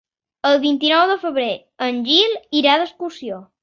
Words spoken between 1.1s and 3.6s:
de febrer en Gil irà d'excursió.